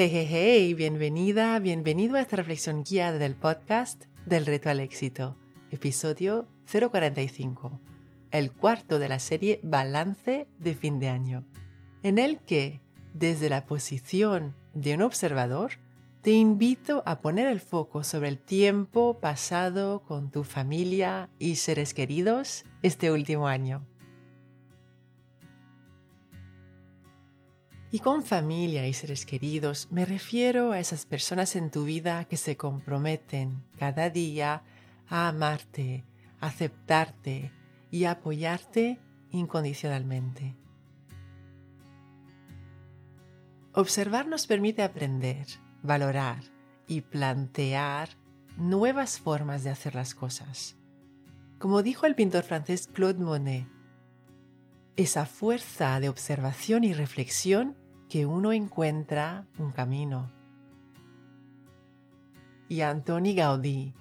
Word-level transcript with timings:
Hey, 0.00 0.10
hey, 0.12 0.28
hey, 0.30 0.74
bienvenida, 0.74 1.58
bienvenido 1.58 2.14
a 2.14 2.20
esta 2.20 2.36
reflexión 2.36 2.84
guiada 2.84 3.18
del 3.18 3.34
podcast 3.34 4.04
del 4.26 4.46
reto 4.46 4.70
al 4.70 4.78
éxito, 4.78 5.36
episodio 5.72 6.46
045, 6.70 7.80
el 8.30 8.52
cuarto 8.52 9.00
de 9.00 9.08
la 9.08 9.18
serie 9.18 9.58
Balance 9.64 10.46
de 10.56 10.74
fin 10.76 11.00
de 11.00 11.08
año, 11.08 11.44
en 12.04 12.20
el 12.20 12.38
que, 12.38 12.80
desde 13.12 13.48
la 13.48 13.66
posición 13.66 14.54
de 14.72 14.94
un 14.94 15.02
observador, 15.02 15.72
te 16.22 16.30
invito 16.30 17.02
a 17.04 17.20
poner 17.20 17.48
el 17.48 17.58
foco 17.58 18.04
sobre 18.04 18.28
el 18.28 18.38
tiempo 18.38 19.18
pasado 19.18 20.04
con 20.04 20.30
tu 20.30 20.44
familia 20.44 21.28
y 21.40 21.56
seres 21.56 21.92
queridos 21.92 22.64
este 22.82 23.10
último 23.10 23.48
año. 23.48 23.84
Y 27.90 28.00
con 28.00 28.22
familia 28.22 28.86
y 28.86 28.92
seres 28.92 29.24
queridos 29.24 29.88
me 29.90 30.04
refiero 30.04 30.72
a 30.72 30.78
esas 30.78 31.06
personas 31.06 31.56
en 31.56 31.70
tu 31.70 31.84
vida 31.84 32.26
que 32.26 32.36
se 32.36 32.56
comprometen 32.56 33.64
cada 33.78 34.10
día 34.10 34.62
a 35.08 35.28
amarte, 35.28 36.04
aceptarte 36.38 37.50
y 37.90 38.04
apoyarte 38.04 39.00
incondicionalmente. 39.30 40.54
Observar 43.72 44.26
nos 44.26 44.46
permite 44.46 44.82
aprender, 44.82 45.46
valorar 45.82 46.42
y 46.86 47.00
plantear 47.00 48.10
nuevas 48.58 49.18
formas 49.18 49.64
de 49.64 49.70
hacer 49.70 49.94
las 49.94 50.14
cosas. 50.14 50.76
Como 51.58 51.82
dijo 51.82 52.04
el 52.04 52.14
pintor 52.14 52.42
francés 52.42 52.86
Claude 52.92 53.22
Monet, 53.22 53.66
esa 54.98 55.26
fuerza 55.26 56.00
de 56.00 56.08
observación 56.08 56.82
y 56.82 56.92
reflexión 56.92 57.76
que 58.08 58.26
uno 58.26 58.52
encuentra 58.52 59.46
un 59.56 59.70
camino. 59.70 60.32
Y 62.68 62.80
Antoni 62.80 63.36
Gaudí, 63.36 63.94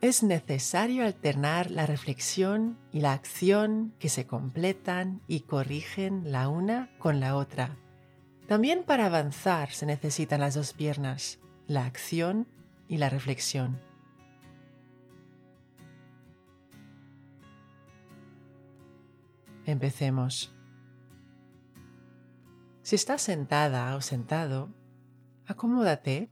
es 0.00 0.22
necesario 0.22 1.04
alternar 1.04 1.72
la 1.72 1.84
reflexión 1.84 2.78
y 2.92 3.00
la 3.00 3.12
acción 3.12 3.92
que 3.98 4.08
se 4.08 4.24
completan 4.24 5.20
y 5.26 5.40
corrigen 5.40 6.30
la 6.30 6.48
una 6.48 6.90
con 7.00 7.18
la 7.18 7.34
otra. 7.34 7.76
También 8.46 8.84
para 8.84 9.06
avanzar 9.06 9.72
se 9.72 9.84
necesitan 9.84 10.40
las 10.40 10.54
dos 10.54 10.74
piernas, 10.74 11.40
la 11.66 11.86
acción 11.86 12.46
y 12.86 12.98
la 12.98 13.10
reflexión. 13.10 13.87
Empecemos. 19.68 20.50
Si 22.80 22.96
estás 22.96 23.20
sentada 23.20 23.94
o 23.96 24.00
sentado, 24.00 24.72
acomódate. 25.44 26.30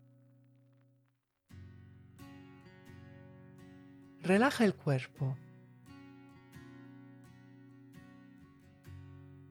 Relaja 4.23 4.65
el 4.65 4.75
cuerpo. 4.75 5.37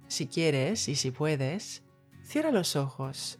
Si 0.07 0.25
quieres 0.25 0.89
y 0.89 0.95
si 0.95 1.11
puedes, 1.11 1.83
cierra 2.23 2.49
los 2.49 2.75
ojos 2.75 3.39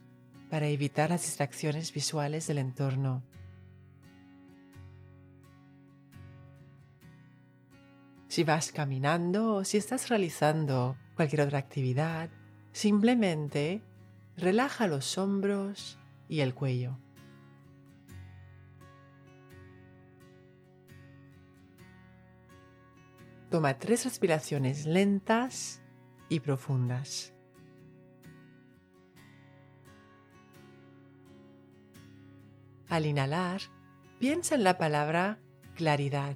para 0.51 0.67
evitar 0.67 1.09
las 1.09 1.23
distracciones 1.23 1.91
visuales 1.91 2.45
del 2.45 2.59
entorno. 2.59 3.23
Si 8.35 8.43
vas 8.43 8.73
caminando 8.73 9.53
o 9.53 9.63
si 9.63 9.77
estás 9.77 10.09
realizando 10.09 10.97
cualquier 11.15 11.39
otra 11.39 11.57
actividad, 11.57 12.29
simplemente 12.73 13.81
relaja 14.35 14.87
los 14.87 15.17
hombros 15.17 15.97
y 16.27 16.41
el 16.41 16.53
cuello. 16.53 16.99
Toma 23.49 23.79
tres 23.79 24.03
respiraciones 24.03 24.85
lentas 24.85 25.81
y 26.27 26.41
profundas. 26.41 27.33
Al 32.89 33.05
inhalar, 33.05 33.61
piensa 34.19 34.55
en 34.55 34.65
la 34.65 34.77
palabra 34.77 35.39
claridad. 35.73 36.35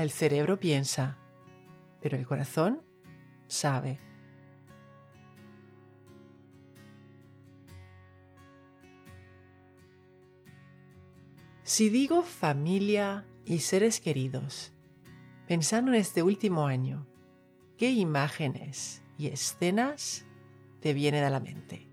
El 0.00 0.10
cerebro 0.10 0.58
piensa, 0.58 1.18
pero 2.00 2.16
el 2.16 2.26
corazón 2.26 2.80
sabe. 3.48 4.00
Si 11.64 11.90
digo 11.90 12.22
familia 12.22 13.26
y 13.44 13.58
seres 13.58 14.00
queridos, 14.00 14.72
pensando 15.46 15.92
en 15.92 16.00
este 16.00 16.22
último 16.22 16.66
año, 16.66 17.06
¿qué 17.76 17.90
imágenes 17.90 19.02
y 19.18 19.26
escenas 19.26 20.24
te 20.80 20.94
vienen 20.94 21.24
a 21.24 21.30
la 21.30 21.40
mente? 21.40 21.89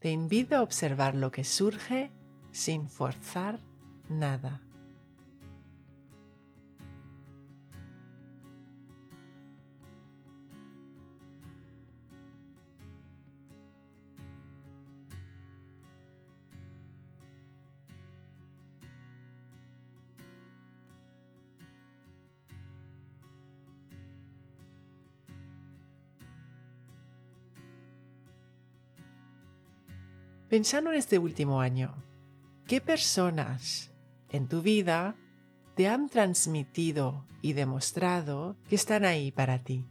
Te 0.00 0.10
invito 0.10 0.56
a 0.56 0.62
observar 0.62 1.14
lo 1.14 1.30
que 1.30 1.44
surge 1.44 2.10
sin 2.52 2.88
forzar 2.88 3.60
nada. 4.08 4.62
Pensando 30.50 30.90
en 30.90 30.98
este 30.98 31.20
último 31.20 31.60
año, 31.60 31.94
¿qué 32.66 32.80
personas 32.80 33.92
en 34.30 34.48
tu 34.48 34.62
vida 34.62 35.14
te 35.76 35.86
han 35.86 36.08
transmitido 36.08 37.24
y 37.40 37.52
demostrado 37.52 38.56
que 38.68 38.74
están 38.74 39.04
ahí 39.04 39.30
para 39.30 39.62
ti? 39.62 39.86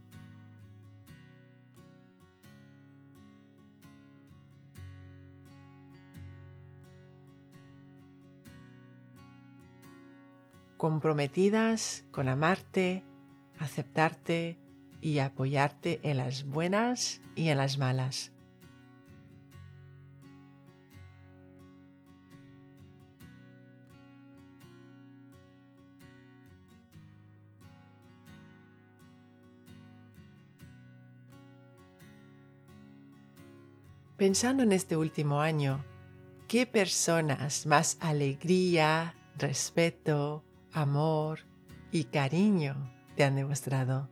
comprometidas 10.76 12.06
con 12.10 12.26
amarte, 12.26 13.04
aceptarte 13.58 14.58
y 15.02 15.18
apoyarte 15.18 16.00
en 16.02 16.16
las 16.16 16.44
buenas 16.44 17.20
y 17.34 17.48
en 17.48 17.58
las 17.58 17.76
malas. 17.76 18.32
Pensando 34.20 34.62
en 34.62 34.72
este 34.72 34.98
último 34.98 35.40
año, 35.40 35.82
¿qué 36.46 36.66
personas 36.66 37.64
más 37.64 37.96
alegría, 38.00 39.14
respeto, 39.38 40.44
amor 40.72 41.38
y 41.90 42.04
cariño 42.04 42.92
te 43.16 43.24
han 43.24 43.36
demostrado? 43.36 44.10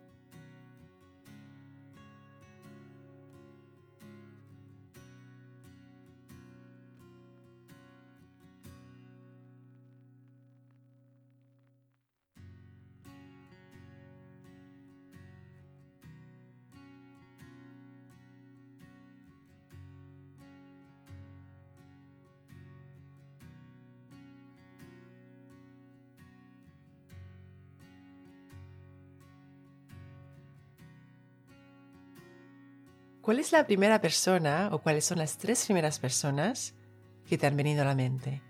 ¿Cuál 33.28 33.40
es 33.40 33.52
la 33.52 33.66
primera 33.66 34.00
persona 34.00 34.70
o 34.72 34.78
cuáles 34.78 35.04
son 35.04 35.18
las 35.18 35.36
tres 35.36 35.66
primeras 35.66 35.98
personas 35.98 36.72
que 37.28 37.36
te 37.36 37.46
han 37.46 37.58
venido 37.58 37.82
a 37.82 37.84
la 37.84 37.94
mente? 37.94 38.40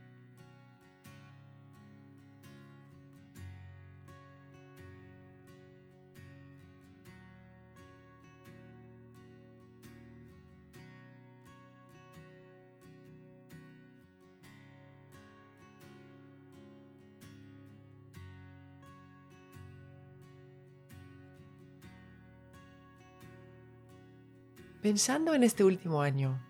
Pensando 24.82 25.34
en 25.34 25.42
este 25.42 25.64
último 25.64 26.02
año, 26.02 26.40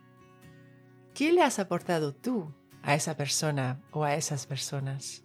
¿qué 1.14 1.32
le 1.32 1.42
has 1.42 1.58
aportado 1.58 2.14
tú 2.14 2.52
a 2.82 2.94
esa 2.94 3.16
persona 3.16 3.80
o 3.90 4.04
a 4.04 4.16
esas 4.16 4.46
personas? 4.46 5.24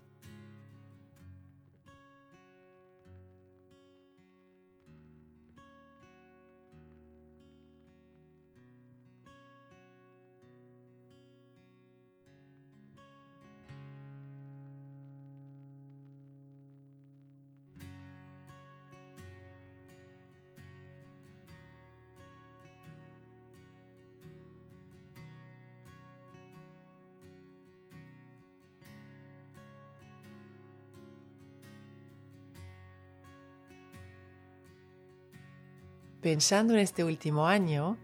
Pensando 36.24 36.74
en 36.74 36.80
este 36.80 37.04
último 37.04 37.48
año, 37.48 37.98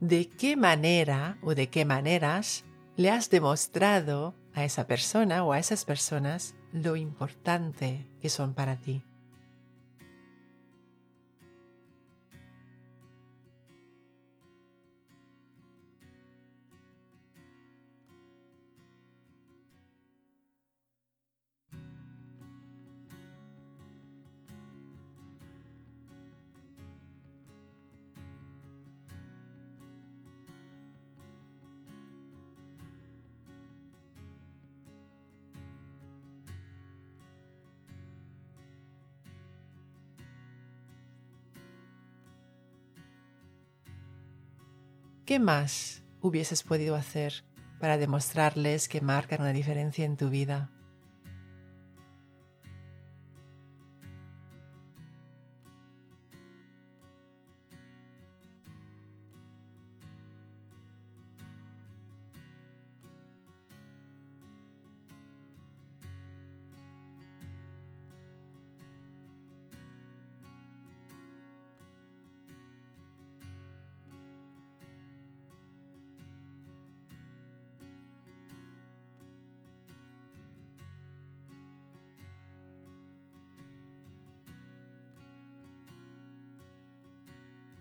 ¿de 0.00 0.28
qué 0.28 0.56
manera 0.56 1.38
o 1.40 1.54
de 1.54 1.68
qué 1.68 1.84
maneras 1.84 2.64
le 2.96 3.10
has 3.10 3.30
demostrado 3.30 4.34
a 4.52 4.64
esa 4.64 4.86
persona 4.86 5.44
o 5.44 5.52
a 5.52 5.60
esas 5.60 5.84
personas 5.84 6.56
lo 6.72 6.96
importante 6.96 8.06
que 8.20 8.28
son 8.28 8.54
para 8.54 8.76
ti? 8.76 9.02
¿Qué 45.34 45.40
más 45.40 46.04
hubieses 46.20 46.62
podido 46.62 46.94
hacer 46.94 47.42
para 47.80 47.98
demostrarles 47.98 48.86
que 48.86 49.00
marcan 49.00 49.40
una 49.40 49.52
diferencia 49.52 50.04
en 50.04 50.16
tu 50.16 50.30
vida? 50.30 50.70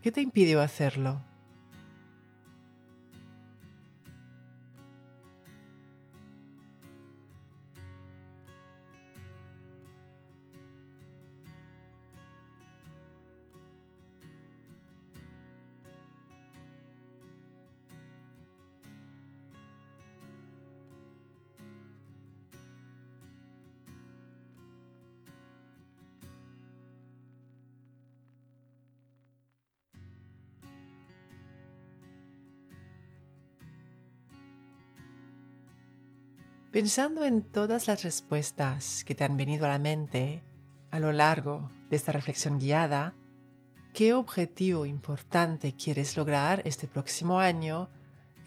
¿Qué 0.03 0.11
te 0.11 0.19
impidió 0.19 0.61
hacerlo? 0.61 1.21
Pensando 36.73 37.23
en 37.23 37.43
todas 37.43 37.85
las 37.85 38.03
respuestas 38.03 39.03
que 39.03 39.13
te 39.13 39.23
han 39.23 39.37
venido 39.37 39.67
a 39.67 39.69
la 39.69 39.77
mente 39.77 40.41
a 40.89 40.97
lo 40.97 41.11
largo 41.11 41.69
de 41.91 41.95
esta 41.95 42.11
reflexión 42.11 42.57
guiada, 42.57 43.13
¿qué 43.93 44.15
objetivo 44.15 44.87
importante 44.87 45.75
quieres 45.75 46.17
lograr 46.17 46.63
este 46.65 46.87
próximo 46.87 47.39
año 47.39 47.91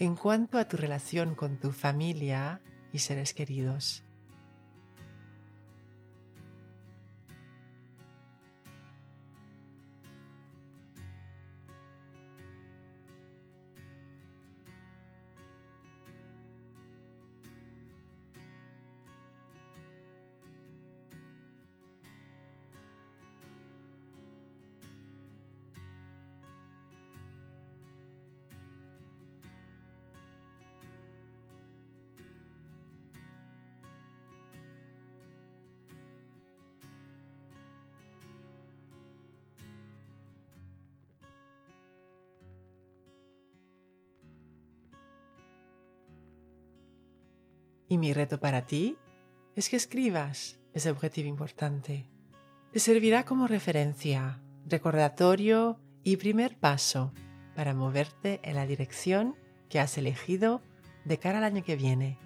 en 0.00 0.16
cuanto 0.16 0.58
a 0.58 0.66
tu 0.66 0.76
relación 0.76 1.36
con 1.36 1.60
tu 1.60 1.70
familia 1.70 2.60
y 2.92 2.98
seres 2.98 3.32
queridos? 3.32 4.02
Y 47.88 47.98
mi 47.98 48.12
reto 48.12 48.40
para 48.40 48.66
ti 48.66 48.96
es 49.54 49.68
que 49.68 49.76
escribas 49.76 50.58
ese 50.74 50.90
objetivo 50.90 51.28
importante. 51.28 52.06
Te 52.72 52.80
servirá 52.80 53.24
como 53.24 53.46
referencia, 53.46 54.40
recordatorio 54.66 55.78
y 56.02 56.16
primer 56.16 56.58
paso 56.58 57.12
para 57.54 57.74
moverte 57.74 58.40
en 58.42 58.56
la 58.56 58.66
dirección 58.66 59.36
que 59.68 59.80
has 59.80 59.96
elegido 59.96 60.62
de 61.04 61.18
cara 61.18 61.38
al 61.38 61.44
año 61.44 61.64
que 61.64 61.76
viene. 61.76 62.18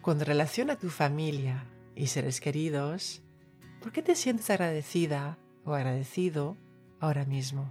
Con 0.00 0.20
relación 0.20 0.70
a 0.70 0.76
tu 0.76 0.88
familia 0.88 1.66
y 2.00 2.06
seres 2.06 2.40
queridos, 2.40 3.20
¿por 3.82 3.92
qué 3.92 4.00
te 4.00 4.14
sientes 4.14 4.48
agradecida 4.48 5.38
o 5.66 5.74
agradecido 5.74 6.56
ahora 6.98 7.26
mismo? 7.26 7.70